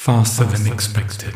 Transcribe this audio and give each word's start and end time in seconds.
faster 0.00 0.44
than 0.44 0.72
expected. 0.72 1.34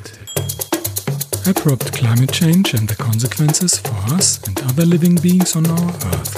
Abrupt 1.46 1.92
climate 1.92 2.32
change 2.32 2.72
and 2.72 2.88
the 2.88 2.96
consequences 2.96 3.78
for 3.78 3.94
us 4.14 4.42
and 4.48 4.58
other 4.62 4.86
living 4.86 5.16
beings 5.16 5.54
on 5.54 5.66
our 5.66 5.90
Earth. 5.90 6.32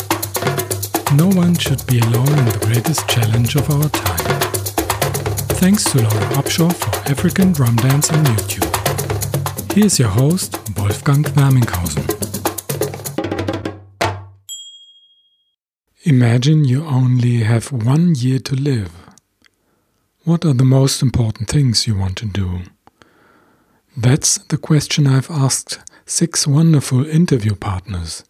No 1.14 1.28
one 1.28 1.54
should 1.54 1.86
be 1.86 2.00
alone 2.00 2.36
in 2.36 2.44
the 2.46 2.58
greatest 2.66 3.08
challenge 3.08 3.54
of 3.54 3.70
our 3.70 3.88
time. 3.90 4.40
Thanks 5.62 5.84
to 5.84 5.98
Laura 5.98 6.26
Upshaw 6.34 6.74
for 6.74 6.90
African 7.08 7.52
drum 7.52 7.76
dance 7.76 8.10
on 8.10 8.24
YouTube. 8.24 9.72
Here's 9.72 10.00
your 10.00 10.08
host, 10.08 10.58
Wolfgang 10.76 11.22
Werminghausen. 11.22 12.06
Imagine 16.02 16.64
you 16.64 16.84
only 16.86 17.44
have 17.44 17.70
one 17.70 18.16
year 18.16 18.40
to 18.40 18.56
live. 18.56 19.05
What 20.26 20.44
are 20.44 20.54
the 20.54 20.64
most 20.64 21.02
important 21.02 21.48
things 21.48 21.86
you 21.86 21.96
want 21.96 22.16
to 22.16 22.26
do? 22.26 22.62
That's 23.96 24.38
the 24.38 24.58
question 24.58 25.06
I've 25.06 25.30
asked 25.30 25.78
six 26.04 26.48
wonderful 26.48 27.06
interview 27.06 27.54
partners. 27.54 28.24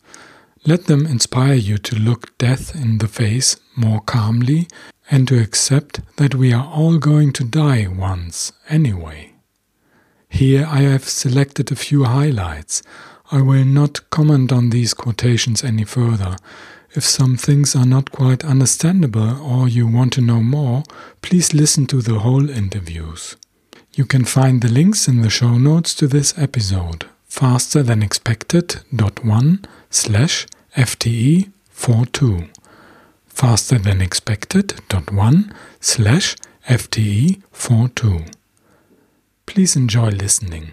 Let 0.66 0.88
them 0.88 1.06
inspire 1.06 1.54
you 1.54 1.78
to 1.78 1.96
look 1.96 2.36
death 2.36 2.74
in 2.74 2.98
the 2.98 3.08
face 3.08 3.56
more 3.74 4.02
calmly 4.02 4.68
and 5.10 5.26
to 5.28 5.40
accept 5.40 6.02
that 6.16 6.34
we 6.34 6.52
are 6.52 6.66
all 6.66 6.98
going 6.98 7.32
to 7.32 7.44
die 7.44 7.86
once 7.88 8.52
anyway. 8.68 9.32
Here 10.28 10.66
I 10.68 10.82
have 10.82 11.08
selected 11.08 11.72
a 11.72 11.76
few 11.76 12.04
highlights. 12.04 12.82
I 13.32 13.40
will 13.40 13.64
not 13.64 14.10
comment 14.10 14.52
on 14.52 14.68
these 14.68 14.92
quotations 14.92 15.64
any 15.64 15.84
further. 15.84 16.36
If 16.96 17.04
some 17.04 17.36
things 17.36 17.76
are 17.76 17.84
not 17.84 18.10
quite 18.10 18.42
understandable 18.42 19.38
or 19.42 19.68
you 19.68 19.86
want 19.86 20.14
to 20.14 20.22
know 20.22 20.40
more, 20.40 20.82
please 21.20 21.52
listen 21.52 21.86
to 21.88 22.00
the 22.00 22.20
whole 22.20 22.48
interviews. 22.48 23.36
You 23.92 24.06
can 24.06 24.24
find 24.24 24.62
the 24.62 24.70
links 24.70 25.06
in 25.06 25.20
the 25.20 25.28
show 25.28 25.58
notes 25.58 25.94
to 25.96 26.06
this 26.06 26.32
episode, 26.38 27.04
faster 27.28 27.82
than 27.82 28.02
expected 28.02 28.80
dot 28.94 29.22
one 29.22 29.66
slash 29.90 30.46
FTE 30.74 31.50
42. 31.68 32.48
Faster 33.28 33.78
than 33.78 34.00
expected 34.00 34.80
dot 34.88 35.12
one 35.12 35.52
slash 35.80 36.34
FTE 36.66 37.42
42. 37.52 38.24
Please 39.44 39.76
enjoy 39.76 40.08
listening. 40.08 40.72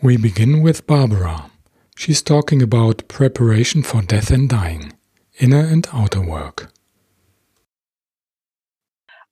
We 0.00 0.16
begin 0.16 0.62
with 0.62 0.86
Barbara. 0.86 1.50
She's 1.96 2.22
talking 2.22 2.60
about 2.60 3.06
preparation 3.08 3.82
for 3.82 4.02
death 4.02 4.30
and 4.30 4.48
dying, 4.48 4.92
inner 5.38 5.60
and 5.60 5.86
outer 5.92 6.20
work. 6.20 6.70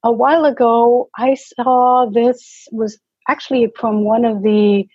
A 0.03 0.11
while 0.11 0.45
ago, 0.45 1.09
I 1.17 1.35
saw 1.35 2.05
this 2.05 2.67
was 2.71 2.99
actually 3.27 3.71
from 3.79 4.03
one 4.03 4.25
of 4.25 4.43
the 4.43 4.87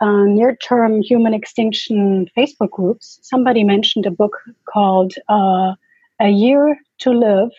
uh, 0.00 0.24
near 0.24 0.56
term 0.56 1.00
human 1.00 1.32
extinction 1.32 2.28
Facebook 2.36 2.70
groups. 2.70 3.18
Somebody 3.22 3.62
mentioned 3.64 4.04
a 4.04 4.10
book 4.10 4.36
called 4.72 5.14
uh, 5.28 5.74
A 6.20 6.28
Year 6.28 6.76
to 6.98 7.10
Live, 7.12 7.50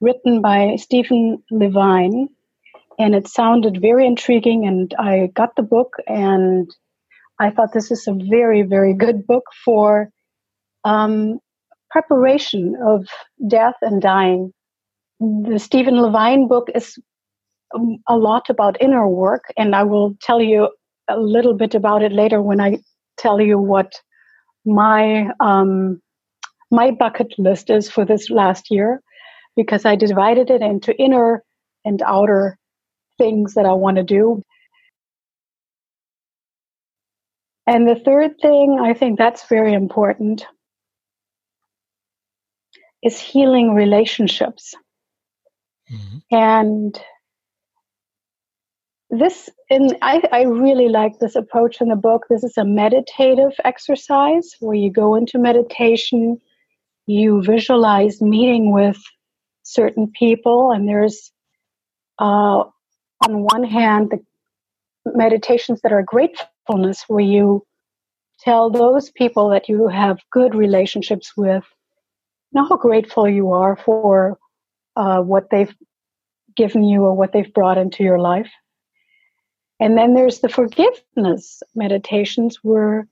written 0.00 0.40
by 0.40 0.76
Stephen 0.76 1.42
Levine. 1.50 2.28
And 2.98 3.14
it 3.14 3.28
sounded 3.28 3.80
very 3.80 4.06
intriguing, 4.06 4.66
and 4.66 4.92
I 4.98 5.30
got 5.34 5.54
the 5.56 5.62
book 5.62 5.94
and 6.08 6.68
I 7.40 7.50
thought 7.50 7.72
this 7.72 7.90
is 7.90 8.06
a 8.08 8.16
very, 8.30 8.62
very 8.62 8.94
good 8.94 9.26
book 9.26 9.44
for 9.64 10.10
um, 10.84 11.38
preparation 11.90 12.74
of 12.86 13.06
death 13.48 13.74
and 13.82 14.02
dying. 14.02 14.52
The 15.20 15.58
Stephen 15.58 16.00
Levine 16.00 16.48
book 16.48 16.68
is 16.74 16.98
um, 17.74 17.98
a 18.08 18.16
lot 18.16 18.50
about 18.50 18.80
inner 18.80 19.08
work, 19.08 19.44
and 19.56 19.74
I 19.74 19.82
will 19.84 20.14
tell 20.22 20.40
you 20.40 20.70
a 21.08 21.18
little 21.18 21.54
bit 21.54 21.74
about 21.74 22.02
it 22.02 22.12
later 22.12 22.42
when 22.42 22.60
I 22.60 22.78
tell 23.16 23.40
you 23.40 23.58
what 23.58 23.92
my 24.64 25.28
um, 25.40 26.00
my 26.70 26.90
bucket 26.90 27.34
list 27.38 27.70
is 27.70 27.90
for 27.90 28.04
this 28.04 28.30
last 28.30 28.70
year, 28.70 29.00
because 29.56 29.84
I 29.84 29.96
divided 29.96 30.50
it 30.50 30.60
into 30.60 30.94
inner 31.00 31.42
and 31.84 32.02
outer 32.02 32.58
things 33.16 33.54
that 33.54 33.64
I 33.66 33.72
want 33.72 33.96
to 33.96 34.02
do. 34.02 34.42
And 37.68 37.86
the 37.86 37.96
third 37.96 38.40
thing, 38.40 38.78
I 38.80 38.94
think 38.94 39.18
that's 39.18 39.46
very 39.46 39.74
important, 39.74 40.46
is 43.02 43.20
healing 43.20 43.74
relationships. 43.74 44.74
Mm-hmm. 45.92 46.18
And 46.34 47.00
this, 49.10 49.50
and 49.68 49.94
I, 50.00 50.22
I 50.32 50.42
really 50.44 50.88
like 50.88 51.18
this 51.18 51.36
approach 51.36 51.82
in 51.82 51.88
the 51.88 51.96
book. 51.96 52.24
This 52.30 52.42
is 52.42 52.56
a 52.56 52.64
meditative 52.64 53.52
exercise 53.66 54.56
where 54.60 54.74
you 54.74 54.90
go 54.90 55.14
into 55.14 55.38
meditation, 55.38 56.38
you 57.04 57.42
visualize 57.42 58.22
meeting 58.22 58.72
with 58.72 58.96
certain 59.62 60.10
people, 60.18 60.70
and 60.70 60.88
there's, 60.88 61.32
uh, 62.18 62.64
on 63.26 63.42
one 63.42 63.64
hand, 63.64 64.10
the 64.10 64.20
meditations 65.14 65.82
that 65.82 65.92
are 65.92 66.02
gratefulness, 66.68 67.04
where 67.08 67.24
you 67.24 67.64
tell 68.40 68.70
those 68.70 69.10
people 69.10 69.50
that 69.50 69.68
you 69.68 69.88
have 69.88 70.18
good 70.30 70.54
relationships 70.54 71.32
with 71.36 71.64
know 72.52 72.66
how 72.66 72.76
grateful 72.76 73.28
you 73.28 73.52
are 73.52 73.76
for 73.76 74.38
uh, 74.96 75.20
what 75.20 75.50
they've 75.50 75.74
given 76.56 76.82
you 76.82 77.02
or 77.02 77.14
what 77.14 77.32
they've 77.32 77.52
brought 77.52 77.78
into 77.78 78.02
your 78.02 78.18
life. 78.18 78.50
And 79.80 79.96
then 79.96 80.14
there's 80.14 80.40
the 80.40 80.48
forgiveness 80.48 81.62
meditations 81.74 82.58
where 82.62 83.06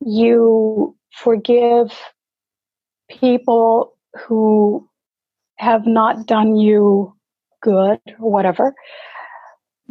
you 0.00 0.96
forgive 1.12 1.92
people 3.10 3.94
who 4.26 4.88
have 5.56 5.86
not 5.86 6.26
done 6.26 6.56
you 6.56 7.14
good 7.60 8.00
or 8.18 8.30
whatever 8.30 8.74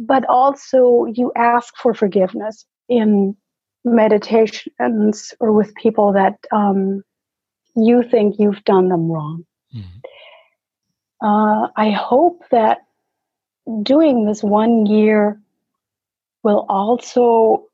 but 0.00 0.24
also 0.28 1.04
you 1.14 1.30
ask 1.36 1.76
for 1.76 1.92
forgiveness 1.92 2.64
in 2.88 3.36
meditations 3.84 5.34
or 5.40 5.52
with 5.52 5.74
people 5.74 6.14
that 6.14 6.38
um, 6.52 7.02
you 7.76 8.02
think 8.02 8.36
you've 8.38 8.64
done 8.64 8.88
them 8.88 9.12
wrong. 9.12 9.44
Mm-hmm. 9.74 11.26
Uh, 11.26 11.68
I 11.76 11.90
hope 11.90 12.44
that 12.50 12.78
doing 13.82 14.24
this 14.24 14.42
one 14.42 14.86
year 14.86 15.38
will 16.42 16.64
also 16.70 17.66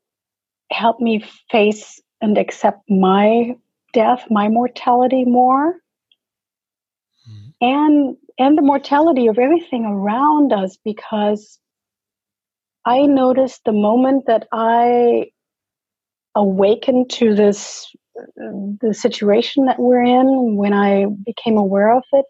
help 0.69 0.99
me 0.99 1.23
face 1.49 2.01
and 2.19 2.37
accept 2.37 2.89
my 2.89 3.55
death, 3.93 4.25
my 4.29 4.49
mortality 4.49 5.23
more. 5.23 5.75
Mm-hmm. 7.29 7.49
And 7.61 8.17
and 8.37 8.57
the 8.57 8.61
mortality 8.61 9.27
of 9.27 9.39
everything 9.39 9.85
around 9.85 10.51
us 10.51 10.77
because 10.83 11.57
I 12.87 13.01
noticed 13.01 13.63
the 13.65 13.73
moment 13.73 14.27
that 14.27 14.47
I 14.53 15.25
awakened 16.35 17.09
to 17.09 17.35
this 17.35 17.93
the 18.81 18.93
situation 18.93 19.65
that 19.65 19.77
we're 19.77 20.03
in 20.03 20.55
when 20.55 20.71
I 20.73 21.05
became 21.25 21.57
aware 21.57 21.93
of 21.95 22.03
it, 22.13 22.25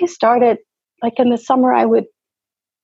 I 0.00 0.04
started 0.06 0.58
like 1.02 1.18
in 1.18 1.30
the 1.30 1.38
summer 1.38 1.72
I 1.72 1.86
would 1.86 2.04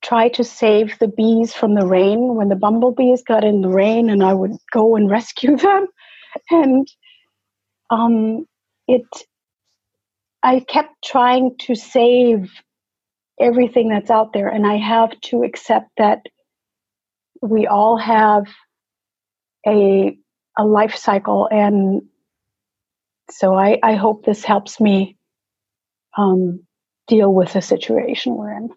try 0.03 0.31
to 0.31 0.43
save 0.43 0.99
the 0.99 1.09
bees 1.09 1.53
from 1.53 1.75
the 1.75 1.87
rain. 1.87 2.35
When 2.37 2.49
the 2.49 2.57
bumblebees 2.57 3.23
got 3.23 3.45
in 3.45 3.61
the 3.61 3.69
rain 3.69 4.09
and 4.09 4.25
I 4.25 4.33
would 4.33 4.53
go 4.73 4.97
and 4.97 5.11
rescue 5.19 5.59
them. 5.59 5.89
And 6.51 6.89
um 7.91 8.47
it 8.89 9.05
I 10.43 10.61
kept 10.61 11.05
trying 11.05 11.57
to 11.67 11.75
save 11.75 12.51
everything 13.41 13.89
that's 13.89 14.11
out 14.11 14.33
there. 14.33 14.49
And 14.49 14.67
I 14.67 14.77
have 14.77 15.19
to 15.23 15.43
accept 15.43 15.91
that 15.99 16.27
we 17.43 17.67
all 17.67 17.97
have 17.97 18.47
a 19.67 20.17
a 20.59 20.65
life 20.65 20.97
cycle 20.97 21.49
and 21.51 22.03
so 23.31 23.55
I, 23.55 23.79
I 23.83 23.95
hope 23.95 24.25
this 24.25 24.45
helps 24.45 24.81
me 24.81 25.17
um, 26.17 26.61
deal 27.07 27.33
with 27.33 27.53
the 27.53 27.63
situation 27.63 28.35
we're 28.35 28.53
in. 28.53 28.71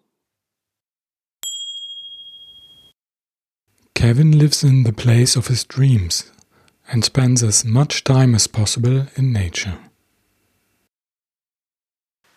Kevin 3.96 4.38
lives 4.38 4.64
in 4.64 4.84
the 4.84 4.94
place 4.94 5.36
of 5.36 5.48
his 5.48 5.64
dreams 5.64 6.32
and 6.92 7.04
spends 7.04 7.42
as 7.42 7.64
much 7.64 8.04
time 8.04 8.36
as 8.36 8.48
possible 8.48 9.08
in 9.16 9.32
nature. 9.32 9.80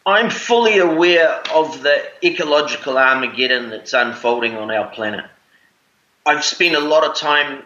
I'm 0.06 0.31
fully 0.31 0.79
aware 0.79 1.43
of 1.53 1.82
the 1.82 2.00
ecological 2.25 2.97
Armageddon 2.97 3.70
that's 3.70 3.93
unfolding 3.93 4.56
on 4.56 4.70
our 4.70 4.88
planet. 4.88 5.25
I've 6.25 6.44
spent 6.44 6.76
a 6.76 6.81
lot 6.81 7.03
of 7.03 7.17
time 7.17 7.64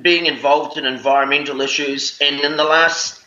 being 0.00 0.26
involved 0.26 0.78
in 0.78 0.84
environmental 0.84 1.60
issues, 1.60 2.16
and 2.20 2.38
in 2.38 2.56
the 2.56 2.64
last 2.64 3.20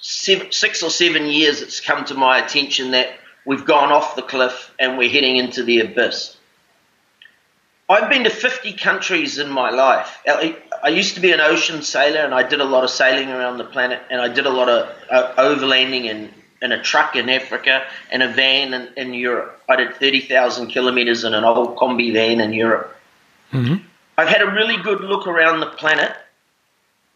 seven, 0.00 0.52
six 0.52 0.82
or 0.82 0.88
seven 0.88 1.26
years, 1.26 1.60
it's 1.60 1.80
come 1.80 2.06
to 2.06 2.14
my 2.14 2.38
attention 2.38 2.92
that 2.92 3.10
we've 3.44 3.66
gone 3.66 3.92
off 3.92 4.16
the 4.16 4.22
cliff 4.22 4.72
and 4.78 4.96
we're 4.96 5.10
heading 5.10 5.36
into 5.36 5.62
the 5.62 5.80
abyss. 5.80 6.36
I've 7.90 8.08
been 8.08 8.24
to 8.24 8.30
50 8.30 8.74
countries 8.74 9.38
in 9.38 9.50
my 9.50 9.70
life. 9.70 10.22
I 10.26 10.88
used 10.88 11.16
to 11.16 11.20
be 11.20 11.32
an 11.32 11.40
ocean 11.40 11.82
sailor 11.82 12.20
and 12.20 12.32
I 12.32 12.44
did 12.44 12.60
a 12.60 12.64
lot 12.64 12.84
of 12.84 12.90
sailing 12.90 13.30
around 13.30 13.58
the 13.58 13.64
planet 13.64 14.00
and 14.10 14.20
I 14.20 14.28
did 14.28 14.46
a 14.46 14.50
lot 14.50 14.68
of 14.68 14.88
uh, 15.10 15.34
overlanding 15.36 16.04
in, 16.04 16.32
in 16.62 16.72
a 16.72 16.82
truck 16.82 17.16
in 17.16 17.28
Africa 17.28 17.84
and 18.10 18.22
a 18.22 18.28
van 18.32 18.74
in, 18.74 18.88
in 18.96 19.14
Europe. 19.14 19.60
I 19.68 19.76
did 19.76 19.96
30,000 19.96 20.68
kilometers 20.68 21.24
in 21.24 21.34
an 21.34 21.44
old 21.44 21.76
combi 21.76 22.12
van 22.12 22.40
in 22.40 22.52
Europe. 22.52 22.96
Mm-hmm. 23.52 23.84
I've 24.18 24.28
had 24.28 24.42
a 24.42 24.50
really 24.50 24.76
good 24.82 25.00
look 25.00 25.26
around 25.26 25.60
the 25.60 25.66
planet 25.66 26.14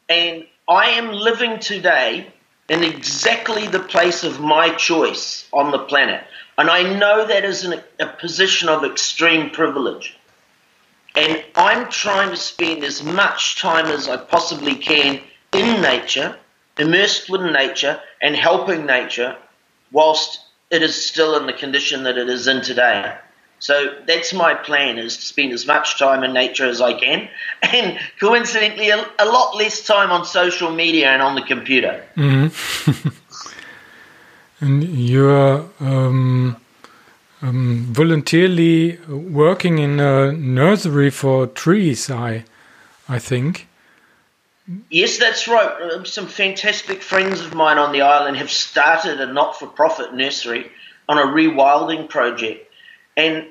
and 0.08 0.46
I 0.68 0.90
am 0.90 1.12
living 1.12 1.58
today 1.58 2.26
in 2.68 2.82
exactly 2.82 3.66
the 3.66 3.80
place 3.80 4.24
of 4.24 4.40
my 4.40 4.70
choice 4.70 5.46
on 5.52 5.70
the 5.70 5.78
planet. 5.78 6.24
And 6.56 6.70
I 6.70 6.82
know 6.98 7.26
that 7.26 7.44
is 7.44 7.64
an, 7.64 7.80
a 8.00 8.06
position 8.06 8.68
of 8.68 8.84
extreme 8.84 9.50
privilege. 9.50 10.16
And 11.14 11.44
I'm 11.54 11.90
trying 11.90 12.30
to 12.30 12.36
spend 12.36 12.84
as 12.84 13.02
much 13.02 13.60
time 13.60 13.86
as 13.86 14.08
I 14.08 14.16
possibly 14.16 14.74
can 14.74 15.20
in 15.52 15.82
nature, 15.82 16.36
immersed 16.78 17.30
with 17.30 17.42
nature, 17.42 18.00
and 18.20 18.36
helping 18.36 18.86
nature 18.86 19.36
whilst 19.92 20.40
it 20.70 20.82
is 20.82 21.06
still 21.06 21.36
in 21.36 21.46
the 21.46 21.52
condition 21.52 22.02
that 22.04 22.18
it 22.18 22.28
is 22.28 22.46
in 22.46 22.62
today. 22.62 23.16
So 23.60 23.94
that's 24.06 24.34
my 24.34 24.54
plan 24.54 24.98
is 24.98 25.16
to 25.16 25.22
spend 25.22 25.52
as 25.52 25.66
much 25.66 25.98
time 25.98 26.22
in 26.22 26.34
nature 26.34 26.66
as 26.66 26.80
I 26.80 26.92
can 26.92 27.28
and 27.62 27.98
coincidentally 28.20 28.90
a, 28.90 28.98
a 29.18 29.24
lot 29.24 29.56
less 29.56 29.86
time 29.86 30.10
on 30.10 30.26
social 30.26 30.70
media 30.70 31.08
and 31.08 31.22
on 31.22 31.34
the 31.34 31.42
computer. 31.42 32.04
Mm-hmm. 32.16 33.08
and 34.60 34.84
you're 34.84 35.64
um, 35.80 36.56
um, 37.40 37.86
voluntarily 37.90 38.98
working 39.08 39.78
in 39.78 40.00
a 40.00 40.32
nursery 40.32 41.10
for 41.10 41.46
trees, 41.46 42.10
I, 42.10 42.44
I 43.08 43.18
think. 43.18 43.68
Yes, 44.90 45.18
that's 45.18 45.46
right. 45.46 45.92
Um, 45.92 46.06
some 46.06 46.26
fantastic 46.26 47.02
friends 47.02 47.40
of 47.40 47.54
mine 47.54 47.78
on 47.78 47.92
the 47.92 48.02
island 48.02 48.36
have 48.38 48.50
started 48.50 49.20
a 49.20 49.32
not 49.32 49.58
for 49.58 49.66
profit 49.66 50.14
nursery 50.14 50.70
on 51.08 51.18
a 51.18 51.32
rewilding 51.32 52.08
project. 52.08 52.70
And 53.16 53.46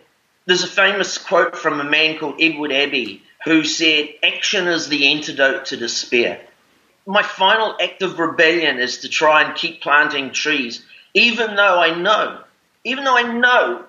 there's 0.45 0.63
a 0.63 0.67
famous 0.67 1.17
quote 1.17 1.55
from 1.55 1.79
a 1.79 1.83
man 1.83 2.17
called 2.17 2.41
Edward 2.41 2.71
Abbey 2.71 3.21
who 3.45 3.63
said, 3.63 4.09
Action 4.23 4.67
is 4.67 4.87
the 4.87 5.07
antidote 5.07 5.65
to 5.65 5.77
despair. 5.77 6.41
My 7.05 7.21
final 7.21 7.75
act 7.81 8.01
of 8.01 8.17
rebellion 8.17 8.79
is 8.79 8.99
to 8.99 9.09
try 9.09 9.43
and 9.43 9.55
keep 9.55 9.81
planting 9.81 10.31
trees, 10.31 10.83
even 11.13 11.55
though 11.55 11.79
I 11.79 11.95
know 11.95 12.43
even 12.83 13.03
though 13.03 13.17
I 13.17 13.23
know 13.33 13.85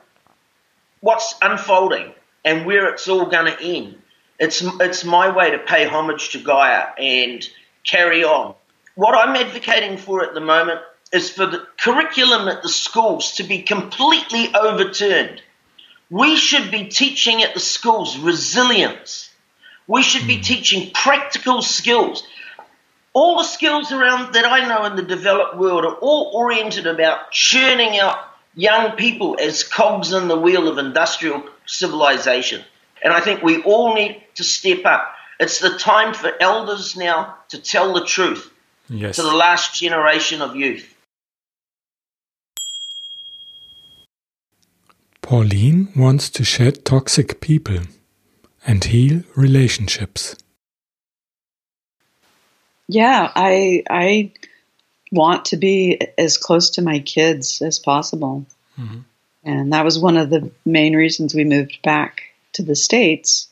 what's 1.01 1.35
unfolding 1.43 2.13
and 2.45 2.67
where 2.67 2.89
it's 2.89 3.09
all 3.09 3.27
going 3.27 3.47
to 3.47 3.63
end, 3.63 4.01
it's 4.39 4.63
it's 4.81 5.05
my 5.05 5.35
way 5.35 5.51
to 5.51 5.59
pay 5.59 5.87
homage 5.87 6.31
to 6.31 6.39
Gaia 6.39 6.87
and 6.99 7.49
carry 7.85 8.25
on. 8.25 8.55
What 8.95 9.15
I'm 9.15 9.37
advocating 9.37 9.99
for 9.99 10.23
at 10.23 10.35
the 10.35 10.41
moment 10.41 10.81
is 11.13 11.31
for 11.31 11.47
the 11.47 11.67
curriculum 11.79 12.49
at 12.49 12.63
the 12.63 12.69
schools 12.69 13.35
to 13.35 13.45
be 13.45 13.63
completely 13.63 14.55
overturned. 14.55 15.41
We 16.11 16.37
should 16.37 16.71
be 16.71 16.87
teaching 16.89 17.43
at 17.43 17.55
the 17.55 17.61
schools 17.61 18.19
resilience. 18.19 19.31
We 19.87 20.03
should 20.03 20.27
be 20.27 20.37
hmm. 20.37 20.43
teaching 20.43 20.91
practical 20.93 21.63
skills. 21.63 22.27
All 23.13 23.39
the 23.39 23.45
skills 23.45 23.93
around 23.93 24.35
that 24.35 24.45
I 24.45 24.67
know 24.67 24.85
in 24.87 24.97
the 24.97 25.03
developed 25.03 25.57
world 25.57 25.85
are 25.85 25.95
all 25.95 26.33
oriented 26.35 26.87
about 26.87 27.31
churning 27.31 27.99
out 27.99 28.19
young 28.57 28.97
people 28.97 29.37
as 29.41 29.63
cogs 29.63 30.13
in 30.13 30.27
the 30.27 30.39
wheel 30.39 30.69
of 30.69 30.79
industrial 30.79 31.45
civilization. 31.67 32.65
And 33.05 33.13
I 33.13 33.21
think 33.21 33.43
we 33.43 33.63
all 33.63 33.95
need 33.95 34.21
to 34.37 34.43
step 34.43 34.85
up. 34.87 35.15
It's 35.39 35.61
the 35.61 35.77
time 35.79 36.15
for 36.15 36.33
elders 36.41 36.97
now 36.97 37.37
to 37.51 37.61
tell 37.61 37.93
the 37.93 38.05
truth 38.05 38.51
yes. 38.89 39.17
to 39.17 39.23
the 39.23 39.35
last 39.35 39.75
generation 39.75 40.41
of 40.41 40.57
youth. 40.57 40.91
Pauline 45.21 45.93
wants 45.97 46.31
to 46.31 46.45
shed 46.45 46.85
toxic 46.85 47.41
people 47.41 47.81
and 48.67 48.85
heal 48.85 49.23
relationships. 49.35 50.37
Yeah, 52.89 53.31
I 53.35 53.83
I 53.89 54.33
want 55.11 55.47
to 55.47 55.57
be 55.57 56.01
as 56.19 56.37
close 56.37 56.71
to 56.71 56.83
my 56.83 56.99
kids 56.99 57.63
as 57.63 57.79
possible. 57.79 58.47
Mm-hmm. 58.79 59.01
And 59.45 59.73
that 59.73 59.85
was 59.85 59.99
one 59.99 60.17
of 60.17 60.31
the 60.31 60.51
main 60.65 60.95
reasons 60.95 61.35
we 61.35 61.45
moved 61.45 61.81
back 61.83 62.34
to 62.55 62.63
the 62.63 62.77
States 62.77 63.49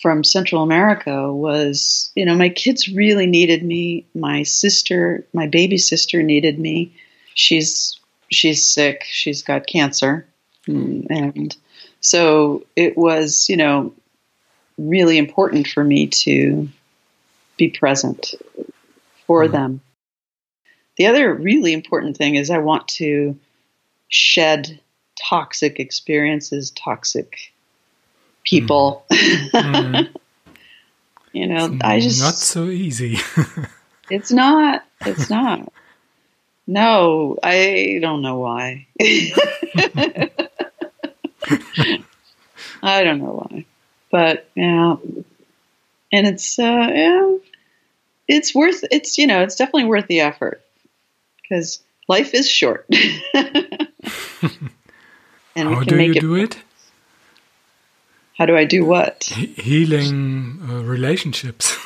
from 0.00 0.24
Central 0.24 0.62
America 0.62 1.32
was, 1.32 2.10
you 2.16 2.24
know, 2.24 2.34
my 2.34 2.48
kids 2.48 2.88
really 2.88 3.26
needed 3.26 3.62
me. 3.62 4.06
My 4.14 4.42
sister, 4.42 5.24
my 5.32 5.46
baby 5.46 5.78
sister 5.78 6.22
needed 6.22 6.58
me. 6.58 6.96
She's 7.34 7.98
she's 8.30 8.66
sick. 8.66 9.04
She's 9.08 9.42
got 9.42 9.66
cancer. 9.66 10.26
And 10.66 11.56
so 12.00 12.64
it 12.76 12.96
was, 12.96 13.48
you 13.48 13.56
know, 13.56 13.94
really 14.76 15.18
important 15.18 15.68
for 15.68 15.82
me 15.84 16.08
to 16.08 16.68
be 17.56 17.70
present 17.70 18.34
for 19.26 19.44
mm-hmm. 19.44 19.52
them. 19.52 19.80
The 20.96 21.06
other 21.06 21.32
really 21.32 21.72
important 21.72 22.16
thing 22.16 22.34
is 22.34 22.50
I 22.50 22.58
want 22.58 22.88
to 22.88 23.38
shed 24.08 24.80
toxic 25.28 25.80
experiences, 25.80 26.70
toxic 26.70 27.51
people. 28.44 29.04
Mm. 29.10 30.08
you 31.32 31.46
know, 31.46 31.66
it's 31.66 31.84
I 31.84 32.00
just 32.00 32.20
not 32.20 32.34
so 32.34 32.66
easy. 32.66 33.18
it's 34.10 34.32
not. 34.32 34.84
It's 35.04 35.30
not. 35.30 35.72
No, 36.66 37.38
I 37.42 37.98
don't 38.00 38.22
know 38.22 38.38
why. 38.38 38.86
I 42.84 43.04
don't 43.04 43.18
know 43.18 43.46
why, 43.48 43.64
but 44.10 44.48
yeah, 44.54 44.96
and 46.12 46.26
it's 46.26 46.58
uh, 46.58 46.62
yeah, 46.92 47.36
it's 48.28 48.54
worth. 48.54 48.84
It's 48.90 49.18
you 49.18 49.26
know, 49.26 49.42
it's 49.42 49.56
definitely 49.56 49.84
worth 49.84 50.06
the 50.06 50.20
effort 50.20 50.62
because 51.42 51.82
life 52.08 52.34
is 52.34 52.48
short. 52.48 52.86
and 55.54 55.68
How 55.68 55.82
do 55.82 56.00
you 56.02 56.12
it, 56.12 56.20
do 56.20 56.34
it? 56.36 56.56
How 58.36 58.46
do 58.46 58.56
I 58.56 58.64
do 58.64 58.84
what? 58.84 59.24
He 59.24 59.46
healing 59.46 60.60
uh, 60.68 60.82
relationships. 60.82 61.76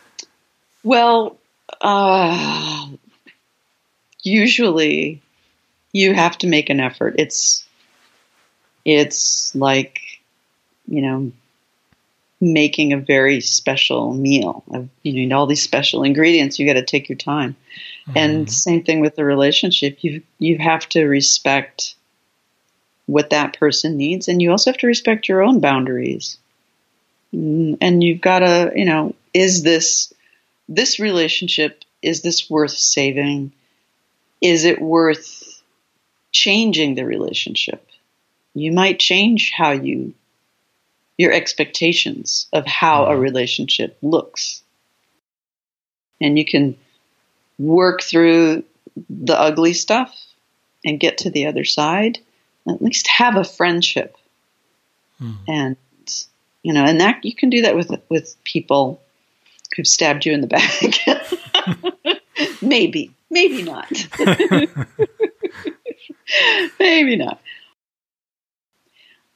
well, 0.82 1.38
uh, 1.80 2.88
usually 4.22 5.22
you 5.92 6.14
have 6.14 6.38
to 6.38 6.46
make 6.46 6.70
an 6.70 6.80
effort. 6.80 7.14
It's 7.18 7.66
it's 8.84 9.54
like 9.54 10.00
you 10.86 11.02
know 11.02 11.32
making 12.40 12.92
a 12.92 12.98
very 12.98 13.40
special 13.40 14.14
meal. 14.14 14.64
You 15.02 15.12
need 15.12 15.32
all 15.32 15.46
these 15.46 15.62
special 15.62 16.02
ingredients. 16.02 16.58
You 16.58 16.66
got 16.66 16.74
to 16.74 16.84
take 16.84 17.08
your 17.08 17.18
time. 17.18 17.56
Mm-hmm. 18.08 18.18
And 18.18 18.52
same 18.52 18.82
thing 18.84 19.00
with 19.00 19.16
the 19.16 19.24
relationship. 19.24 19.98
You 20.02 20.22
you 20.38 20.58
have 20.58 20.88
to 20.90 21.04
respect 21.04 21.94
what 23.06 23.30
that 23.30 23.58
person 23.58 23.96
needs, 23.96 24.28
and 24.28 24.42
you 24.42 24.50
also 24.50 24.70
have 24.70 24.78
to 24.78 24.86
respect 24.86 25.28
your 25.28 25.42
own 25.42 25.60
boundaries. 25.60 26.38
Mm, 27.34 27.78
and 27.80 28.02
you've 28.02 28.20
got 28.20 28.40
to, 28.40 28.72
you 28.74 28.84
know, 28.84 29.14
is 29.32 29.62
this 29.62 30.12
this 30.68 30.98
relationship 30.98 31.84
is 32.02 32.22
this 32.22 32.50
worth 32.50 32.76
saving? 32.76 33.52
Is 34.40 34.64
it 34.64 34.80
worth 34.80 35.62
changing 36.30 36.94
the 36.94 37.04
relationship? 37.04 37.86
You 38.54 38.72
might 38.72 38.98
change 38.98 39.50
how 39.50 39.72
you 39.72 40.14
your 41.18 41.32
expectations 41.32 42.46
of 42.52 42.66
how 42.66 43.04
a 43.04 43.10
mm-hmm. 43.10 43.20
relationship 43.20 43.96
looks. 44.02 44.62
And 46.20 46.38
you 46.38 46.44
can 46.44 46.76
work 47.58 48.02
through 48.02 48.64
the 49.08 49.38
ugly 49.38 49.72
stuff 49.72 50.14
and 50.84 51.00
get 51.00 51.18
to 51.18 51.30
the 51.30 51.46
other 51.46 51.64
side. 51.64 52.18
At 52.68 52.82
least 52.82 53.06
have 53.08 53.36
a 53.36 53.44
friendship. 53.44 54.16
Mm. 55.20 55.36
And 55.48 55.76
you 56.62 56.72
know, 56.72 56.84
and 56.84 57.00
that 57.00 57.24
you 57.24 57.34
can 57.34 57.50
do 57.50 57.62
that 57.62 57.76
with 57.76 57.90
with 58.08 58.36
people 58.44 59.00
who've 59.76 59.86
stabbed 59.86 60.26
you 60.26 60.32
in 60.32 60.40
the 60.40 60.46
back. 60.46 60.82
maybe, 62.62 63.12
maybe 63.30 63.62
not. 63.62 63.90
maybe 66.80 67.16
not. 67.16 67.40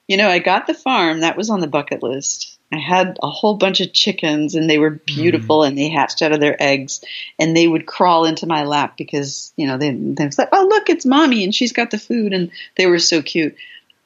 You 0.09 0.17
know, 0.17 0.29
I 0.29 0.41
got 0.41 0.67
the 0.67 0.75
farm, 0.75 1.21
that 1.21 1.37
was 1.37 1.51
on 1.51 1.61
the 1.61 1.69
bucket 1.69 2.03
list. 2.03 2.59
I 2.73 2.79
had 2.79 3.19
a 3.23 3.29
whole 3.29 3.57
bunch 3.57 3.81
of 3.81 3.93
chickens 3.93 4.55
and 4.55 4.71
they 4.71 4.79
were 4.79 4.91
beautiful 4.91 5.61
mm. 5.61 5.69
and 5.69 5.79
they 5.79 5.89
hatched 5.89 6.23
out 6.23 6.33
of 6.33 6.41
their 6.41 6.61
eggs 6.63 7.05
and 7.39 7.57
they 7.57 7.67
would 7.67 7.87
crawl 7.87 8.25
into 8.25 8.47
my 8.47 8.65
lap 8.65 8.97
because, 8.97 9.53
you 9.57 9.67
know, 9.67 9.77
they, 9.77 9.91
they 9.91 10.27
was 10.27 10.39
like, 10.39 10.51
oh, 10.53 10.67
look, 10.69 10.89
it's 10.89 11.05
mommy 11.05 11.43
and 11.43 11.55
she's 11.55 11.73
got 11.73 11.91
the 11.91 11.99
food 11.99 12.33
and 12.33 12.51
they 12.77 12.87
were 12.87 13.01
so 13.01 13.23
cute. 13.23 13.57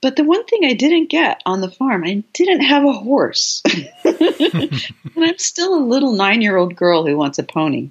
But 0.01 0.17
the 0.17 0.25
one 0.25 0.45
thing 0.47 0.65
I 0.65 0.75
didn't 0.75 1.11
get 1.11 1.43
on 1.45 1.61
the 1.61 1.71
farm, 1.71 2.05
I 2.05 2.25
didn't 2.33 2.61
have 2.61 2.85
a 2.85 2.93
horse. 2.93 3.63
and 4.05 4.83
I'm 5.17 5.39
still 5.39 5.75
a 5.75 5.85
little 5.85 6.13
nine 6.13 6.41
year 6.41 6.57
old 6.57 6.75
girl 6.75 7.07
who 7.07 7.17
wants 7.17 7.39
a 7.39 7.43
pony. 7.43 7.91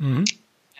Mm-hmm. 0.00 0.24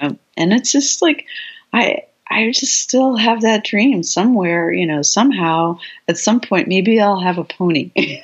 Um, 0.01 0.19
and 0.37 0.53
it's 0.53 0.73
just 0.73 1.03
like, 1.03 1.27
I, 1.73 2.05
I 2.31 2.51
just 2.51 2.81
still 2.81 3.17
have 3.17 3.43
that 3.43 3.65
dream 3.65 4.03
somewhere, 4.03 4.73
you 4.73 4.87
know, 4.87 5.03
somehow 5.03 5.79
at 6.09 6.17
some 6.19 6.41
point, 6.41 6.69
maybe 6.69 7.01
I'll 7.01 7.21
have 7.21 7.39
a 7.39 7.45
pony. 7.45 7.93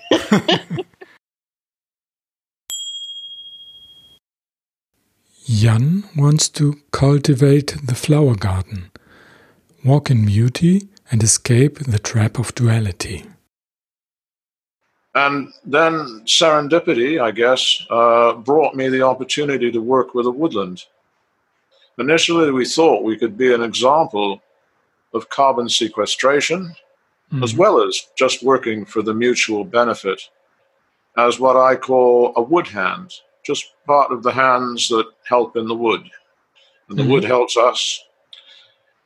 Jan 5.46 6.04
wants 6.16 6.48
to 6.50 6.78
cultivate 6.92 7.76
the 7.84 7.94
flower 7.94 8.34
garden, 8.34 8.90
walk 9.84 10.10
in 10.10 10.24
beauty, 10.24 10.88
and 11.10 11.22
escape 11.22 11.78
the 11.80 11.98
trap 11.98 12.38
of 12.38 12.54
duality. 12.54 13.26
And 15.14 15.52
then 15.64 16.22
serendipity, 16.24 17.20
I 17.20 17.32
guess, 17.32 17.84
uh, 17.90 18.34
brought 18.34 18.76
me 18.76 18.88
the 18.88 19.02
opportunity 19.02 19.72
to 19.72 19.80
work 19.80 20.14
with 20.14 20.26
a 20.26 20.30
woodland. 20.30 20.84
Initially, 22.00 22.50
we 22.50 22.64
thought 22.64 23.04
we 23.04 23.18
could 23.18 23.36
be 23.36 23.52
an 23.52 23.62
example 23.62 24.42
of 25.12 25.28
carbon 25.28 25.68
sequestration, 25.68 26.74
mm. 27.30 27.44
as 27.44 27.54
well 27.54 27.86
as 27.86 28.08
just 28.16 28.42
working 28.42 28.86
for 28.86 29.02
the 29.02 29.12
mutual 29.12 29.64
benefit, 29.64 30.22
as 31.18 31.38
what 31.38 31.56
I 31.56 31.76
call 31.76 32.32
a 32.36 32.42
wood 32.42 32.66
hand, 32.66 33.12
just 33.44 33.74
part 33.86 34.12
of 34.12 34.22
the 34.22 34.32
hands 34.32 34.88
that 34.88 35.10
help 35.28 35.58
in 35.58 35.68
the 35.68 35.74
wood. 35.74 36.02
And 36.88 36.98
the 36.98 37.02
mm 37.02 37.10
wood 37.10 37.24
helps 37.24 37.56
us. 37.56 38.02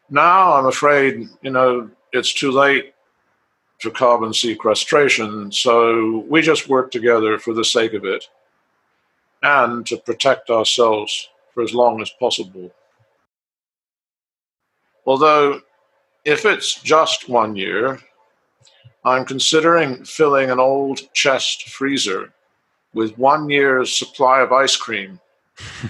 Now, 0.08 0.54
I'm 0.54 0.66
afraid, 0.66 1.28
you 1.42 1.50
know, 1.50 1.90
it's 2.12 2.32
too 2.32 2.52
late 2.52 2.94
for 3.80 3.90
carbon 3.90 4.32
sequestration, 4.32 5.50
so 5.50 6.24
we 6.28 6.42
just 6.42 6.68
work 6.68 6.92
together 6.92 7.38
for 7.38 7.54
the 7.54 7.64
sake 7.64 7.92
of 7.92 8.04
it 8.04 8.28
and 9.42 9.84
to 9.86 9.96
protect 9.96 10.48
ourselves 10.48 11.28
for 11.52 11.62
as 11.62 11.74
long 11.74 12.00
as 12.00 12.10
possible. 12.20 12.72
Although, 15.06 15.60
if 16.24 16.44
it's 16.44 16.80
just 16.80 17.28
one 17.28 17.56
year, 17.56 18.00
I'm 19.04 19.24
considering 19.24 20.04
filling 20.04 20.50
an 20.50 20.58
old 20.58 21.12
chest 21.12 21.68
freezer 21.68 22.32
with 22.94 23.18
one 23.18 23.50
year's 23.50 23.96
supply 23.96 24.40
of 24.40 24.52
ice 24.52 24.76
cream 24.76 25.20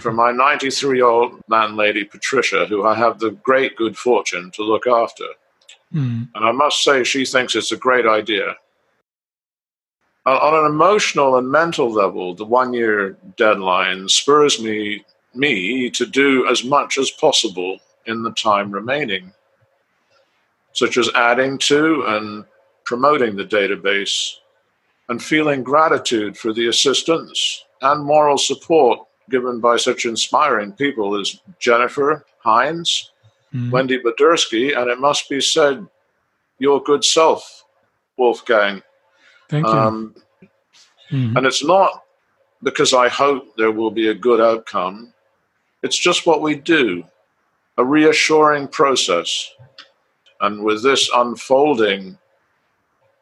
for 0.00 0.12
my 0.12 0.33
93 0.33 0.99
year 0.99 1.06
old 1.06 1.40
landlady, 1.49 2.04
Patricia, 2.04 2.66
who 2.66 2.85
I 2.85 2.94
have 2.94 3.18
the 3.18 3.30
great 3.30 3.76
good 3.76 3.97
fortune 3.97 4.50
to 4.52 4.62
look 4.62 4.87
after. 4.87 5.26
Mm. 5.94 6.28
And 6.35 6.44
I 6.44 6.50
must 6.50 6.83
say, 6.83 7.04
she 7.04 7.25
thinks 7.25 7.54
it's 7.54 7.71
a 7.71 7.76
great 7.76 8.06
idea. 8.06 8.56
On 10.26 10.54
an 10.54 10.64
emotional 10.64 11.37
and 11.37 11.50
mental 11.50 11.92
level, 11.92 12.35
the 12.35 12.47
one 12.47 12.73
year 12.73 13.18
deadline 13.37 14.09
spurs 14.09 14.61
me, 14.61 15.04
me 15.35 15.90
to 15.90 16.06
do 16.06 16.49
as 16.49 16.64
much 16.64 16.97
as 16.97 17.11
possible 17.11 17.78
in 18.06 18.23
the 18.23 18.32
time 18.32 18.70
remaining, 18.70 19.32
such 20.73 20.96
as 20.96 21.11
adding 21.14 21.58
to 21.58 22.04
and 22.06 22.44
promoting 22.84 23.37
the 23.37 23.44
database 23.44 24.34
and 25.08 25.23
feeling 25.23 25.62
gratitude 25.62 26.37
for 26.37 26.52
the 26.52 26.68
assistance 26.68 27.64
and 27.82 28.04
moral 28.04 28.38
support 28.38 29.00
given 29.30 29.61
by 29.61 29.76
such 29.76 30.04
inspiring 30.04 30.73
people 30.73 31.18
as 31.18 31.40
Jennifer 31.58 32.25
Hines, 32.38 33.11
mm. 33.54 33.70
Wendy 33.70 33.99
Badursky, 33.99 34.76
and 34.76 34.90
it 34.90 35.00
must 35.00 35.28
be 35.28 35.40
said, 35.40 35.87
your 36.58 36.82
good 36.82 37.04
self, 37.04 37.64
Wolfgang. 38.16 38.82
Thank 39.49 39.66
you. 39.66 39.73
Um, 39.73 40.14
mm-hmm. 41.11 41.37
And 41.37 41.46
it's 41.46 41.64
not 41.64 42.04
because 42.62 42.94
I 42.94 43.08
hope 43.08 43.56
there 43.56 43.73
will 43.73 43.90
be 43.90 44.08
a 44.08 44.14
good 44.14 44.40
outcome, 44.40 45.12
it's 45.82 45.99
just 45.99 46.26
what 46.26 46.40
we 46.40 46.54
do 46.54 47.04
a 47.76 47.84
reassuring 47.84 48.68
process. 48.68 49.50
And 50.40 50.62
with 50.62 50.82
this 50.82 51.10
unfolding 51.14 52.18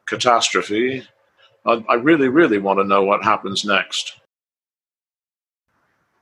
catastrophe, 0.06 1.06
I, 1.64 1.84
I 1.88 1.94
really, 1.94 2.28
really 2.28 2.58
want 2.58 2.78
to 2.78 2.84
know 2.84 3.02
what 3.02 3.22
happens 3.22 3.64
next. 3.64 4.14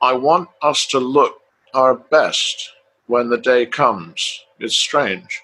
I 0.03 0.13
want 0.13 0.49
us 0.63 0.87
to 0.89 0.99
look 0.99 1.41
our 1.75 1.95
best 1.95 2.71
when 3.07 3.29
the 3.29 3.39
day 3.39 3.67
comes. 3.67 4.45
It's 4.59 4.77
strange. 4.77 5.41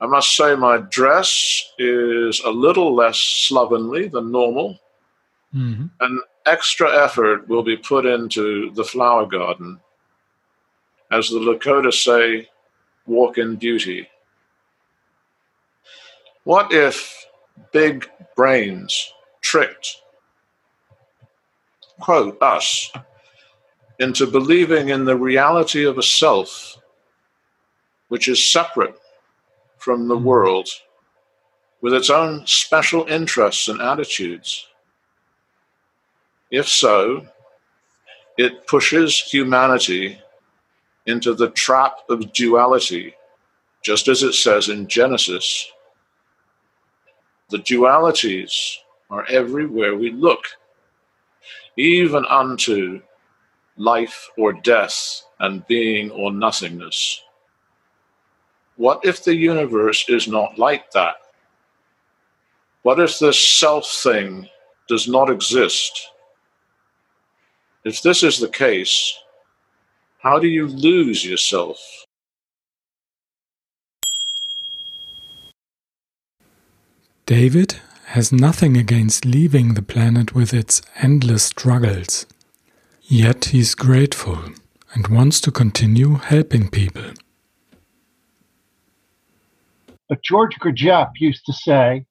I 0.00 0.06
must 0.06 0.36
say, 0.36 0.54
my 0.54 0.78
dress 0.78 1.64
is 1.78 2.40
a 2.40 2.50
little 2.50 2.94
less 2.94 3.18
slovenly 3.18 4.08
than 4.08 4.30
normal. 4.30 4.78
Mm-hmm. 5.54 5.86
An 6.00 6.20
extra 6.44 7.04
effort 7.04 7.48
will 7.48 7.62
be 7.62 7.76
put 7.76 8.04
into 8.04 8.70
the 8.72 8.84
flower 8.84 9.26
garden 9.26 9.80
as 11.10 11.28
the 11.28 11.38
Lakota 11.38 11.92
say, 11.92 12.48
walk 13.06 13.38
in 13.38 13.56
beauty. 13.56 14.08
What 16.44 16.72
if 16.72 17.26
big 17.72 18.08
brains 18.36 19.12
tricked, 19.40 20.02
quote, 22.00 22.40
us 22.42 22.92
into 23.98 24.26
believing 24.26 24.90
in 24.90 25.04
the 25.04 25.16
reality 25.16 25.84
of 25.84 25.98
a 25.98 26.02
self 26.02 26.78
which 28.08 28.28
is 28.28 28.44
separate 28.44 28.96
from 29.78 30.08
the 30.08 30.16
hmm. 30.16 30.24
world 30.24 30.68
with 31.80 31.94
its 31.94 32.10
own 32.10 32.46
special 32.46 33.06
interests 33.06 33.68
and 33.68 33.80
attitudes? 33.80 34.68
If 36.50 36.68
so, 36.68 37.26
it 38.38 38.66
pushes 38.66 39.18
humanity 39.18 40.20
into 41.06 41.34
the 41.34 41.50
trap 41.50 41.98
of 42.08 42.32
duality, 42.32 43.14
just 43.82 44.08
as 44.08 44.22
it 44.22 44.34
says 44.34 44.68
in 44.68 44.86
Genesis. 44.88 45.70
The 47.50 47.58
dualities 47.58 48.76
are 49.08 49.24
everywhere 49.30 49.96
we 49.96 50.10
look, 50.10 50.44
even 51.76 52.24
unto 52.26 53.00
life 53.76 54.28
or 54.36 54.52
death 54.52 55.22
and 55.38 55.66
being 55.66 56.10
or 56.10 56.32
nothingness. 56.32 57.22
What 58.76 59.04
if 59.04 59.24
the 59.24 59.34
universe 59.34 60.04
is 60.08 60.28
not 60.28 60.58
like 60.58 60.90
that? 60.92 61.16
What 62.82 63.00
if 63.00 63.18
this 63.18 63.38
self 63.38 63.88
thing 63.88 64.48
does 64.88 65.08
not 65.08 65.30
exist? 65.30 66.08
If 67.84 68.02
this 68.02 68.22
is 68.22 68.38
the 68.38 68.48
case, 68.48 69.16
how 70.26 70.40
do 70.40 70.48
you 70.48 70.66
lose 70.66 71.24
yourself? 71.24 71.78
David 77.26 77.76
has 78.06 78.32
nothing 78.32 78.76
against 78.76 79.24
leaving 79.24 79.74
the 79.74 79.82
planet 79.82 80.34
with 80.34 80.52
its 80.52 80.82
endless 80.96 81.44
struggles. 81.44 82.26
Yet 83.02 83.46
he's 83.46 83.76
grateful 83.76 84.40
and 84.94 85.06
wants 85.06 85.40
to 85.42 85.52
continue 85.52 86.16
helping 86.16 86.70
people. 86.70 87.10
But 90.08 90.24
George 90.24 90.56
Gurdjieff 90.58 91.10
used 91.20 91.46
to 91.46 91.52
say, 91.52 92.04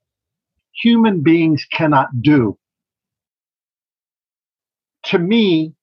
human 0.83 1.21
beings 1.21 1.65
cannot 1.69 2.21
do. 2.21 2.57
To 5.07 5.19
me, 5.19 5.73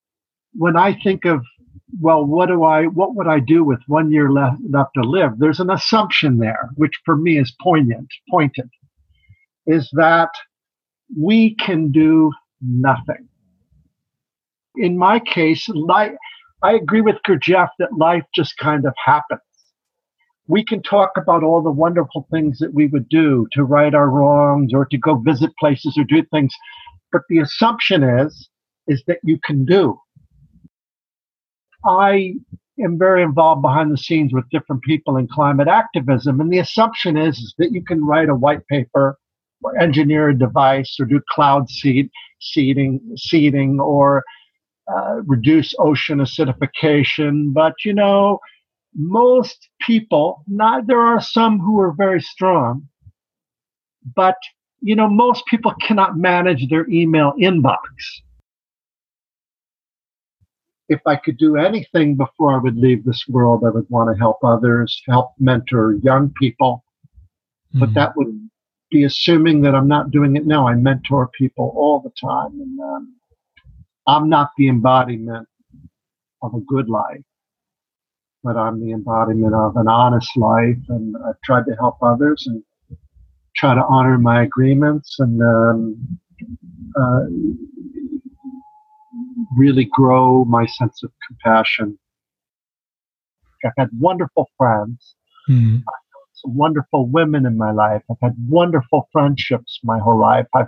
when 0.54 0.76
I 0.78 0.98
think 1.02 1.26
of 1.26 1.44
well, 2.00 2.24
what 2.24 2.46
do 2.46 2.64
I, 2.64 2.84
what 2.84 3.14
would 3.14 3.26
I 3.26 3.38
do 3.38 3.64
with 3.64 3.80
one 3.86 4.10
year 4.10 4.30
left, 4.30 4.58
left 4.68 4.90
to 4.94 5.02
live? 5.02 5.32
There's 5.38 5.60
an 5.60 5.70
assumption 5.70 6.38
there, 6.38 6.70
which 6.76 6.94
for 7.04 7.16
me 7.16 7.38
is 7.38 7.54
poignant, 7.60 8.08
pointed, 8.30 8.68
is 9.66 9.90
that 9.92 10.30
we 11.18 11.54
can 11.56 11.90
do 11.92 12.32
nothing. 12.60 13.28
In 14.76 14.96
my 14.96 15.18
case, 15.18 15.68
life, 15.68 16.12
I 16.62 16.72
agree 16.74 17.02
with 17.02 17.16
Gurdjieff 17.26 17.68
that 17.78 17.96
life 17.98 18.24
just 18.34 18.56
kind 18.56 18.86
of 18.86 18.94
happens. 19.04 19.40
We 20.48 20.64
can 20.64 20.82
talk 20.82 21.10
about 21.16 21.44
all 21.44 21.62
the 21.62 21.70
wonderful 21.70 22.26
things 22.30 22.58
that 22.58 22.72
we 22.72 22.86
would 22.86 23.08
do 23.08 23.46
to 23.52 23.64
right 23.64 23.94
our 23.94 24.08
wrongs 24.08 24.72
or 24.72 24.86
to 24.86 24.98
go 24.98 25.16
visit 25.16 25.50
places 25.60 25.96
or 25.98 26.04
do 26.04 26.22
things, 26.32 26.54
but 27.12 27.22
the 27.28 27.38
assumption 27.40 28.02
is 28.02 28.48
is 28.88 29.02
that 29.06 29.18
you 29.22 29.38
can 29.44 29.64
do 29.64 29.96
I 31.84 32.34
am 32.82 32.98
very 32.98 33.22
involved 33.22 33.62
behind 33.62 33.92
the 33.92 33.96
scenes 33.96 34.32
with 34.32 34.48
different 34.50 34.82
people 34.82 35.16
in 35.16 35.28
climate 35.28 35.68
activism. 35.68 36.40
And 36.40 36.52
the 36.52 36.58
assumption 36.58 37.16
is, 37.16 37.38
is 37.38 37.54
that 37.58 37.72
you 37.72 37.82
can 37.82 38.04
write 38.04 38.28
a 38.28 38.34
white 38.34 38.66
paper 38.68 39.18
or 39.62 39.78
engineer 39.78 40.30
a 40.30 40.38
device 40.38 40.96
or 40.98 41.06
do 41.06 41.20
cloud 41.30 41.68
seed, 41.68 42.10
seeding, 42.40 43.00
seeding 43.16 43.80
or 43.80 44.24
uh, 44.92 45.20
reduce 45.26 45.74
ocean 45.78 46.18
acidification. 46.18 47.52
But, 47.52 47.74
you 47.84 47.94
know, 47.94 48.38
most 48.94 49.68
people, 49.80 50.42
not, 50.46 50.86
there 50.86 51.00
are 51.00 51.20
some 51.20 51.58
who 51.58 51.80
are 51.80 51.92
very 51.92 52.20
strong, 52.20 52.88
but, 54.16 54.36
you 54.80 54.96
know, 54.96 55.08
most 55.08 55.46
people 55.46 55.72
cannot 55.80 56.16
manage 56.16 56.68
their 56.68 56.88
email 56.90 57.32
inbox. 57.40 57.78
If 60.92 61.00
I 61.06 61.16
could 61.16 61.38
do 61.38 61.56
anything 61.56 62.16
before 62.16 62.52
I 62.54 62.58
would 62.58 62.76
leave 62.76 63.04
this 63.04 63.24
world, 63.28 63.62
I 63.66 63.70
would 63.70 63.88
want 63.88 64.14
to 64.14 64.18
help 64.18 64.38
others, 64.44 65.02
help 65.08 65.32
mentor 65.38 65.94
young 66.02 66.32
people. 66.38 66.84
Mm-hmm. 67.68 67.80
But 67.80 67.94
that 67.94 68.16
would 68.16 68.32
be 68.90 69.04
assuming 69.04 69.62
that 69.62 69.74
I'm 69.74 69.88
not 69.88 70.10
doing 70.10 70.36
it 70.36 70.46
now. 70.46 70.68
I 70.68 70.74
mentor 70.74 71.30
people 71.38 71.72
all 71.76 72.00
the 72.00 72.12
time, 72.20 72.60
and 72.60 72.80
um, 72.80 73.14
I'm 74.06 74.28
not 74.28 74.50
the 74.58 74.68
embodiment 74.68 75.48
of 76.42 76.54
a 76.54 76.60
good 76.60 76.88
life, 76.88 77.22
but 78.44 78.56
I'm 78.56 78.80
the 78.84 78.92
embodiment 78.92 79.54
of 79.54 79.76
an 79.76 79.88
honest 79.88 80.36
life. 80.36 80.82
And 80.88 81.16
I've 81.26 81.40
tried 81.42 81.64
to 81.66 81.76
help 81.76 81.96
others 82.02 82.44
and 82.46 82.62
try 83.56 83.74
to 83.74 83.84
honor 83.88 84.18
my 84.18 84.42
agreements 84.42 85.16
and 85.18 85.40
um, 85.42 86.18
uh, 87.00 87.24
really 89.56 89.88
grow 89.92 90.44
my 90.44 90.66
sense 90.66 91.02
of 91.02 91.10
compassion. 91.26 91.98
I've 93.64 93.72
had 93.78 93.90
wonderful 93.98 94.48
friends. 94.58 95.14
Mm-hmm 95.48 95.78
some 96.42 96.56
wonderful 96.56 97.06
women 97.06 97.46
in 97.46 97.56
my 97.56 97.70
life. 97.70 98.02
I've 98.10 98.16
had 98.20 98.34
wonderful 98.48 99.08
friendships 99.12 99.80
my 99.82 99.98
whole 99.98 100.18
life. 100.18 100.46
I've 100.54 100.66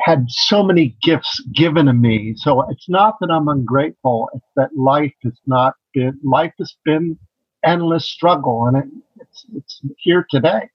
had 0.00 0.24
so 0.28 0.62
many 0.62 0.96
gifts 1.02 1.40
given 1.52 1.86
to 1.86 1.92
me. 1.92 2.34
So 2.36 2.62
it's 2.70 2.88
not 2.88 3.16
that 3.20 3.30
I'm 3.30 3.48
ungrateful. 3.48 4.30
It's 4.34 4.46
that 4.56 4.70
life 4.76 5.12
has 5.22 5.38
not 5.46 5.74
been, 5.92 6.18
life 6.22 6.54
has 6.58 6.74
been 6.84 7.18
endless 7.64 8.06
struggle 8.06 8.66
and 8.66 8.76
it, 8.76 8.84
it's, 9.20 9.46
it's 9.54 9.80
here 9.98 10.26
today. 10.30 10.68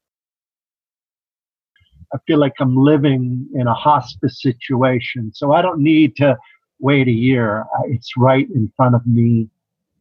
I 2.13 2.17
feel 2.25 2.39
like 2.39 2.53
I'm 2.59 2.75
living 2.75 3.47
in 3.53 3.67
a 3.67 3.73
hospice 3.73 4.41
situation. 4.41 5.31
So 5.33 5.53
I 5.53 5.61
don't 5.61 5.79
need 5.81 6.15
to 6.17 6.37
wait 6.79 7.07
a 7.07 7.11
year. 7.11 7.65
It's 7.85 8.11
right 8.17 8.47
in 8.53 8.71
front 8.75 8.95
of 8.95 9.05
me 9.05 9.49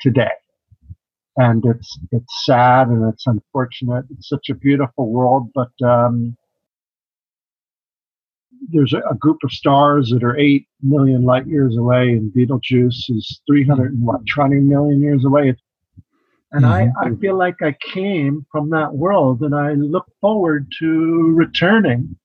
today 0.00 0.30
and 1.38 1.64
it's 1.64 1.98
it's 2.10 2.44
sad 2.44 2.88
and 2.88 3.10
it's 3.12 3.26
unfortunate. 3.26 4.04
It's 4.10 4.28
such 4.28 4.50
a 4.50 4.54
beautiful 4.54 5.08
world, 5.08 5.50
but 5.54 5.70
um, 5.86 6.36
there's 8.70 8.92
a, 8.92 9.14
group 9.14 9.38
of 9.44 9.52
stars 9.52 10.10
that 10.10 10.24
are 10.24 10.36
eight 10.36 10.66
million 10.82 11.22
light 11.22 11.46
years 11.46 11.76
away, 11.76 12.10
and 12.10 12.34
Betelgeuse 12.34 13.08
is 13.08 13.40
three 13.46 13.64
hundred 13.64 13.92
and 13.92 14.04
what 14.04 14.20
twenty 14.26 14.58
million 14.58 15.00
years 15.00 15.24
away. 15.24 15.54
And 16.52 16.64
mm-hmm. 16.64 16.98
I, 16.98 17.08
I 17.08 17.14
feel 17.16 17.36
like 17.36 17.60
I 17.62 17.76
came 17.92 18.46
from 18.50 18.70
that 18.70 18.94
world, 18.94 19.42
and 19.42 19.54
I 19.54 19.72
look 19.72 20.06
forward 20.20 20.66
to 20.78 21.32
returning. 21.34 22.16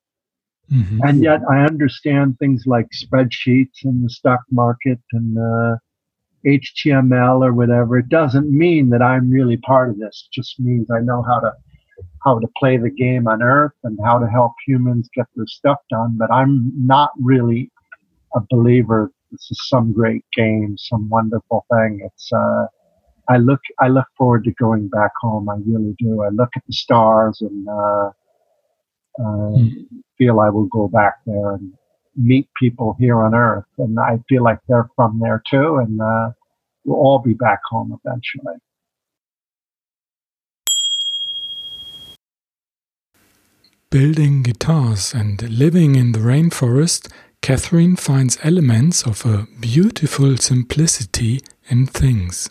Mm-hmm. 0.72 1.02
And 1.04 1.22
yet, 1.22 1.42
I 1.50 1.66
understand 1.66 2.40
things 2.40 2.64
like 2.66 2.88
spreadsheets 2.94 3.84
and 3.84 4.04
the 4.04 4.10
stock 4.10 4.42
market 4.50 5.00
and 5.12 5.38
uh, 5.38 5.76
HTML 6.46 7.46
or 7.46 7.54
whatever, 7.54 7.98
it 7.98 8.10
doesn't 8.10 8.52
mean 8.52 8.90
that 8.90 9.02
I'm 9.02 9.30
really 9.30 9.58
part 9.58 9.90
of 9.90 9.98
this. 9.98 10.28
It 10.28 10.34
just 10.34 10.60
means 10.60 10.90
I 10.92 11.00
know 11.00 11.22
how 11.22 11.40
to 11.40 11.52
how 12.24 12.40
to 12.40 12.48
play 12.58 12.78
the 12.78 12.90
game 12.90 13.28
on 13.28 13.44
Earth 13.44 13.74
and 13.84 14.00
how 14.04 14.18
to 14.18 14.28
help 14.28 14.54
humans 14.66 15.10
get 15.14 15.26
their 15.36 15.46
stuff 15.48 15.78
done. 15.90 16.16
But 16.18 16.32
I'm 16.32 16.72
not 16.76 17.12
really 17.22 17.70
a 18.36 18.42
believer. 18.50 19.12
This 19.32 19.48
is 19.52 19.60
some 19.68 19.94
great 19.94 20.26
game, 20.36 20.76
some 20.78 21.10
wonderful 21.10 21.66
thing. 21.72 22.00
It's 22.04 22.32
uh, 22.32 22.66
I 23.30 23.38
look 23.38 23.62
I 23.80 23.88
look 23.88 24.08
forward 24.18 24.44
to 24.46 24.52
going 24.52 24.90
back 24.90 25.12
home. 25.22 25.50
I 25.50 25.56
really 25.66 25.96
do. 25.98 26.24
I 26.24 26.30
look 26.30 26.50
at 26.56 26.64
the 26.68 26.74
stars 26.74 27.42
and 27.42 27.68
uh, 27.68 28.10
uh, 29.20 29.52
mm. 29.58 29.88
feel 30.18 30.40
I 30.40 30.50
will 30.50 30.66
go 30.66 30.88
back 30.88 31.16
there 31.26 31.54
and 31.54 31.74
meet 32.16 32.48
people 32.60 32.96
here 33.00 33.18
on 33.24 33.34
Earth, 33.34 33.66
and 33.78 34.00
I 34.00 34.20
feel 34.30 34.44
like 34.44 34.60
they're 34.68 34.90
from 34.96 35.20
there 35.20 35.42
too, 35.50 35.78
and 35.78 36.02
uh, 36.02 36.32
we'll 36.84 37.00
all 37.00 37.20
be 37.20 37.34
back 37.34 37.60
home 37.70 37.98
eventually. 38.04 38.56
Building 43.90 44.42
guitars 44.42 45.14
and 45.14 45.42
living 45.50 45.96
in 45.96 46.14
the 46.14 46.20
rainforest, 46.20 47.12
Catherine 47.44 47.96
finds 47.96 48.40
elements 48.42 49.04
of 49.06 49.24
a 49.26 49.48
beautiful 49.60 50.36
simplicity 50.38 51.42
in 51.70 51.86
things. 51.86 52.50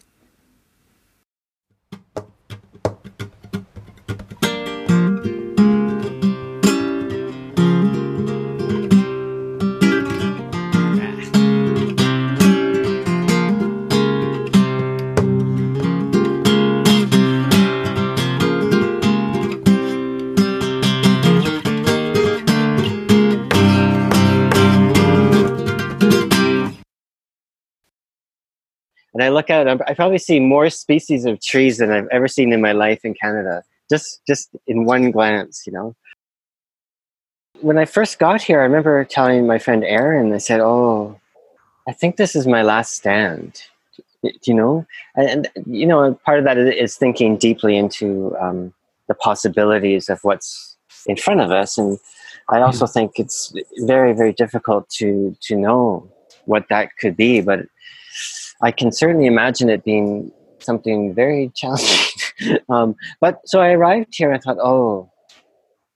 Look 29.43 29.51
at 29.51 29.67
it, 29.67 29.81
I 29.87 29.95
probably 29.95 30.19
see 30.19 30.39
more 30.41 30.71
species 30.71 31.25
of 31.25 31.41
trees 31.41 31.79
than 31.79 31.91
I've 31.91 32.09
ever 32.13 32.29
seen 32.29 32.53
in 32.53 32.61
my 32.61 32.73
life 32.73 33.01
in 33.05 33.15
Canada. 33.15 33.63
Just 33.91 34.23
just 34.27 34.51
in 34.67 34.85
one 34.85 35.11
glance, 35.11 35.65
you 35.67 35.73
know. 35.73 35.95
When 37.61 37.79
I 37.79 37.85
first 37.85 38.19
got 38.19 38.41
here, 38.41 38.61
I 38.61 38.65
remember 38.65 39.05
telling 39.05 39.47
my 39.47 39.59
friend 39.59 39.85
Aaron, 39.85 40.33
I 40.33 40.39
said, 40.39 40.61
"Oh, 40.61 41.21
I 41.89 41.93
think 41.93 42.17
this 42.17 42.35
is 42.37 42.47
my 42.47 42.63
last 42.63 42.95
stand." 42.95 43.63
You 44.47 44.55
know, 44.55 44.87
and, 45.17 45.49
and 45.57 45.67
you 45.67 45.87
know, 45.87 46.15
part 46.25 46.39
of 46.39 46.45
that 46.45 46.57
is 46.57 46.97
thinking 46.97 47.37
deeply 47.37 47.77
into 47.77 48.37
um, 48.41 48.73
the 49.09 49.15
possibilities 49.15 50.09
of 50.09 50.21
what's 50.23 50.77
in 51.07 51.17
front 51.17 51.41
of 51.41 51.51
us, 51.51 51.77
and 51.77 51.99
I 52.49 52.59
hmm. 52.59 52.65
also 52.65 52.87
think 52.87 53.19
it's 53.19 53.53
very, 53.79 54.13
very 54.13 54.33
difficult 54.33 54.89
to 55.01 55.37
to 55.43 55.57
know 55.57 56.09
what 56.45 56.67
that 56.71 56.97
could 56.99 57.17
be, 57.17 57.41
but 57.41 57.67
I 58.63 58.71
can 58.71 58.93
certainly 58.93 59.27
imagine 59.27 59.69
it 59.69 59.85
being 59.85 60.33
something 60.61 61.15
very 61.15 61.51
challenging. 61.55 62.59
um, 62.69 62.95
but 63.21 63.41
so 63.45 63.61
I 63.61 63.71
arrived 63.73 64.15
here 64.17 64.31
and 64.31 64.39
I 64.39 64.41
thought, 64.41 64.59
oh, 64.63 65.11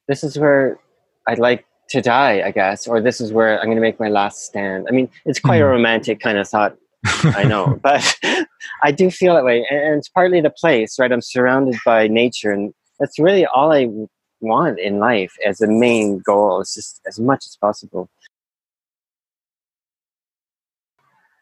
this 0.08 0.22
is 0.22 0.38
where 0.38 0.78
I'd 1.26 1.38
like 1.38 1.64
to 1.90 2.00
die, 2.00 2.42
I 2.44 2.50
guess, 2.50 2.86
or 2.86 3.00
this 3.00 3.20
is 3.20 3.32
where 3.32 3.58
I'm 3.58 3.66
going 3.66 3.76
to 3.76 3.82
make 3.82 4.00
my 4.00 4.08
last 4.08 4.44
stand. 4.44 4.86
I 4.88 4.92
mean, 4.92 5.08
it's 5.24 5.40
quite 5.40 5.60
mm. 5.60 5.64
a 5.64 5.66
hmm. 5.66 5.72
romantic 5.72 6.20
kind 6.20 6.38
of 6.38 6.48
thought, 6.48 6.76
I 7.24 7.44
know, 7.44 7.78
but 7.82 8.18
I 8.82 8.92
do 8.92 9.10
feel 9.10 9.34
that 9.34 9.44
way. 9.44 9.66
And 9.70 9.98
it's 9.98 10.08
partly 10.08 10.40
the 10.40 10.50
place, 10.50 10.98
right? 10.98 11.12
I'm 11.12 11.22
surrounded 11.22 11.76
by 11.84 12.08
nature, 12.08 12.50
and 12.50 12.74
that's 12.98 13.18
really 13.18 13.46
all 13.46 13.72
I 13.72 13.88
want 14.40 14.78
in 14.80 14.98
life 14.98 15.32
as 15.44 15.60
a 15.60 15.68
main 15.68 16.18
goal, 16.18 16.60
is 16.60 16.74
just 16.74 17.00
as 17.06 17.18
much 17.20 17.46
as 17.46 17.56
possible. 17.56 18.10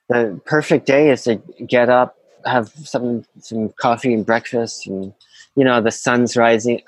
The 0.09 0.41
perfect 0.45 0.87
day 0.87 1.11
is 1.11 1.25
to 1.25 1.37
get 1.67 1.89
up, 1.89 2.17
have 2.45 2.69
some 2.69 3.25
some 3.41 3.71
coffee 3.81 4.13
and 4.13 4.27
breakfast, 4.27 4.87
and 4.87 5.13
you 5.57 5.65
know 5.65 5.81
the 5.81 5.91
sun's 5.91 6.37
rising. 6.37 6.83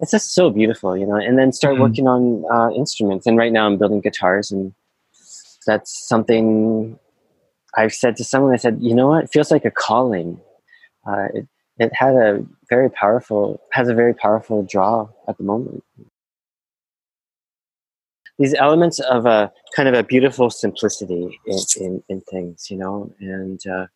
It's 0.00 0.10
just 0.10 0.34
so 0.34 0.50
beautiful, 0.50 0.96
you 0.96 1.06
know. 1.06 1.16
And 1.16 1.38
then 1.38 1.52
start 1.52 1.74
mm-hmm. 1.74 1.82
working 1.82 2.08
on 2.08 2.44
uh, 2.50 2.74
instruments. 2.74 3.26
And 3.26 3.36
right 3.38 3.52
now 3.52 3.66
I'm 3.66 3.78
building 3.78 4.00
guitars, 4.00 4.50
and 4.50 4.74
that's 5.66 6.08
something 6.08 6.98
I've 7.76 7.92
said 7.92 8.16
to 8.16 8.24
someone. 8.24 8.52
I 8.52 8.56
said, 8.56 8.78
you 8.80 8.94
know 8.94 9.08
what? 9.08 9.24
It 9.24 9.30
feels 9.32 9.50
like 9.50 9.64
a 9.64 9.70
calling. 9.70 10.40
Uh, 11.06 11.26
it, 11.34 11.48
it 11.78 11.94
had 11.94 12.14
a 12.14 12.44
very 12.68 12.90
powerful 12.90 13.60
has 13.72 13.88
a 13.88 13.94
very 13.94 14.14
powerful 14.14 14.62
draw 14.62 15.08
at 15.28 15.36
the 15.38 15.44
moment 15.44 15.82
these 18.38 18.54
elements 18.54 18.98
of 19.00 19.26
a 19.26 19.52
kind 19.74 19.88
of 19.88 19.94
a 19.94 20.02
beautiful 20.02 20.50
simplicity 20.50 21.38
in, 21.46 21.58
in, 21.80 22.02
in 22.08 22.20
things, 22.22 22.70
you 22.70 22.76
know, 22.76 23.12
and 23.20 23.64
uh, 23.66 23.86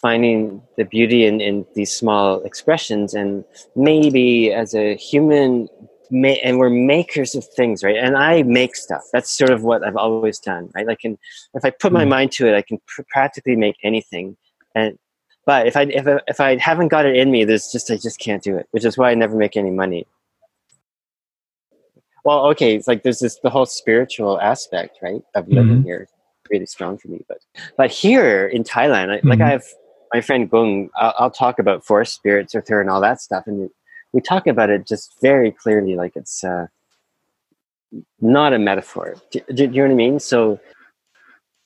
finding 0.00 0.62
the 0.76 0.84
beauty 0.84 1.24
in, 1.24 1.40
in 1.40 1.64
these 1.74 1.92
small 1.92 2.42
expressions. 2.42 3.14
And 3.14 3.44
maybe 3.76 4.52
as 4.52 4.74
a 4.74 4.96
human, 4.96 5.68
may, 6.10 6.38
and 6.40 6.58
we're 6.58 6.70
makers 6.70 7.34
of 7.34 7.46
things, 7.46 7.84
right? 7.84 7.96
And 7.96 8.16
I 8.16 8.42
make 8.42 8.74
stuff. 8.74 9.02
That's 9.12 9.30
sort 9.30 9.50
of 9.50 9.62
what 9.62 9.84
I've 9.84 9.96
always 9.96 10.38
done, 10.38 10.70
right? 10.74 10.88
I 10.88 10.96
can, 10.96 11.16
if 11.54 11.64
I 11.64 11.70
put 11.70 11.92
my 11.92 12.04
hmm. 12.04 12.10
mind 12.10 12.32
to 12.32 12.48
it, 12.48 12.56
I 12.56 12.62
can 12.62 12.78
pr- 12.86 13.02
practically 13.08 13.56
make 13.56 13.76
anything. 13.82 14.36
And 14.74 14.98
but 15.44 15.66
if 15.66 15.76
I 15.76 15.82
if 15.82 16.06
I, 16.06 16.20
if 16.28 16.40
I 16.40 16.56
haven't 16.56 16.88
got 16.88 17.04
it 17.04 17.16
in 17.16 17.30
me, 17.30 17.44
there's 17.44 17.72
just 17.72 17.90
I 17.90 17.96
just 17.96 18.20
can't 18.20 18.42
do 18.42 18.56
it, 18.56 18.68
which 18.70 18.84
is 18.84 18.96
why 18.96 19.10
I 19.10 19.14
never 19.14 19.36
make 19.36 19.56
any 19.56 19.70
money 19.70 20.06
well, 22.24 22.46
okay, 22.50 22.74
it's 22.76 22.86
like 22.88 23.02
there's 23.02 23.18
this 23.20 23.38
the 23.42 23.50
whole 23.50 23.66
spiritual 23.66 24.40
aspect, 24.40 24.98
right, 25.02 25.22
of 25.34 25.48
living 25.48 25.78
Mhm. 25.80 25.84
here, 25.84 26.08
really 26.50 26.66
strong 26.66 26.98
for 26.98 27.08
me. 27.08 27.24
But 27.28 27.38
but 27.76 27.90
here 27.90 28.46
in 28.46 28.62
Thailand, 28.64 29.10
I, 29.10 29.20
like 29.26 29.38
Mhm. 29.38 29.46
I 29.46 29.50
have 29.50 29.64
my 30.14 30.20
friend 30.20 30.50
Gung, 30.50 30.90
I'll, 30.96 31.14
I'll 31.18 31.30
talk 31.30 31.58
about 31.58 31.84
forest 31.84 32.14
spirits 32.14 32.54
with 32.54 32.68
her 32.68 32.80
and 32.80 32.90
all 32.90 33.00
that 33.00 33.20
stuff, 33.20 33.46
and 33.46 33.70
we 34.12 34.20
talk 34.20 34.46
about 34.46 34.70
it 34.70 34.86
just 34.86 35.20
very 35.20 35.50
clearly, 35.50 35.96
like 35.96 36.14
it's 36.16 36.44
uh, 36.44 36.66
not 38.20 38.52
a 38.52 38.58
metaphor. 38.58 39.16
Do, 39.30 39.40
do, 39.48 39.54
do 39.54 39.62
you 39.62 39.68
know 39.82 39.82
what 39.84 39.90
I 39.92 39.94
mean? 39.94 40.20
So 40.20 40.60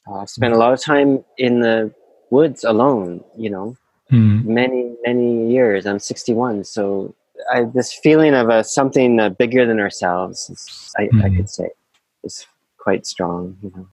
uh, 0.09 0.21
I've 0.21 0.31
spent 0.31 0.55
a 0.55 0.57
lot 0.57 0.73
of 0.73 0.81
time 0.81 1.25
in 1.39 1.61
the 1.61 1.93
woods 2.31 2.65
alone, 2.65 3.23
you 3.37 3.51
know, 3.51 3.77
Mm. 4.13 4.45
many 4.45 4.95
many 5.05 5.51
years. 5.51 5.85
I'm 5.85 5.99
61, 5.99 6.63
so 6.63 7.13
I, 7.53 7.65
this 7.65 7.93
feeling 7.93 8.35
of 8.35 8.49
a 8.49 8.65
something 8.65 9.21
uh, 9.21 9.31
bigger 9.31 9.67
than 9.67 9.81
ourselves, 9.81 10.51
is, 10.51 10.93
I, 10.99 11.03
I 11.05 11.07
Mhm. 11.07 11.37
could 11.37 11.49
say, 11.51 11.71
is 12.25 12.47
quite 12.79 13.07
strong. 13.07 13.57
You 13.63 13.73
know, 13.77 13.89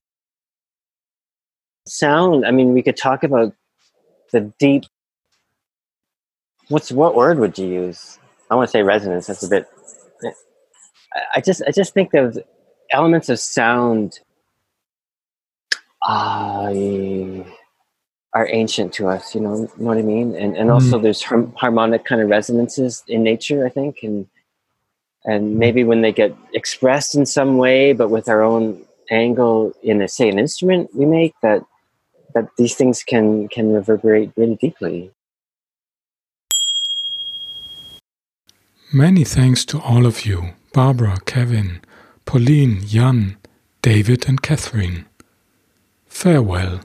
sound. 1.86 2.46
I 2.46 2.50
mean, 2.50 2.74
we 2.74 2.82
could 2.82 2.96
talk 2.96 3.22
about 3.24 3.54
the 4.32 4.52
deep. 4.58 4.84
What's 6.68 6.90
what 6.90 7.14
word 7.14 7.38
would 7.38 7.58
you 7.58 7.66
use? 7.66 8.18
I 8.50 8.54
want 8.54 8.68
to 8.68 8.72
say 8.72 8.82
resonance. 8.82 9.26
That's 9.26 9.42
a 9.42 9.48
bit. 9.48 9.68
I, 11.14 11.22
I 11.36 11.40
just 11.40 11.62
I 11.66 11.70
just 11.70 11.94
think 11.94 12.14
of 12.14 12.38
elements 12.90 13.28
of 13.28 13.38
sound. 13.38 14.20
Uh, 16.06 16.72
are 18.34 18.48
ancient 18.50 18.92
to 18.94 19.06
us, 19.06 19.34
you 19.34 19.40
know, 19.40 19.54
know 19.54 19.70
what 19.76 19.98
I 19.98 20.02
mean? 20.02 20.34
And 20.34 20.56
and 20.56 20.68
mm-hmm. 20.68 20.72
also 20.72 20.98
there's 20.98 21.22
har- 21.22 21.52
harmonic 21.56 22.04
kind 22.04 22.20
of 22.20 22.28
resonances 22.28 23.02
in 23.06 23.22
nature, 23.22 23.64
I 23.64 23.70
think, 23.70 23.98
and 24.02 24.26
and 25.24 25.44
mm-hmm. 25.44 25.58
maybe 25.58 25.84
when 25.84 26.02
they 26.02 26.12
get 26.12 26.36
expressed 26.52 27.14
in 27.14 27.26
some 27.26 27.56
way, 27.56 27.92
but 27.92 28.10
with 28.10 28.28
our 28.28 28.42
own 28.42 28.82
angle 29.10 29.72
in 29.82 30.02
a 30.02 30.08
say 30.08 30.28
an 30.28 30.38
instrument 30.38 30.90
we 30.94 31.06
make, 31.06 31.34
that 31.42 31.64
that 32.34 32.48
these 32.58 32.74
things 32.74 33.02
can 33.02 33.48
can 33.48 33.72
reverberate 33.72 34.32
really 34.36 34.56
deeply. 34.56 35.10
Many 38.92 39.24
thanks 39.24 39.64
to 39.66 39.80
all 39.80 40.06
of 40.06 40.26
you 40.26 40.54
Barbara, 40.72 41.18
Kevin, 41.24 41.80
Pauline, 42.24 42.84
Jan, 42.84 43.36
David, 43.80 44.28
and 44.28 44.42
Catherine. 44.42 45.06
Farewell. 46.08 46.80